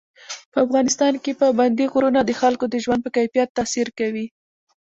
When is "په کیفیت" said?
3.03-3.49